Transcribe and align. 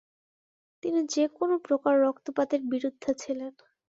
তিনি 0.83 0.99
যেকোন 1.13 1.49
প্রকার 1.67 1.93
রক্তপাতের 2.01 2.61
বিরুদ্ধে 2.71 3.11
ছিলেন। 3.21 3.51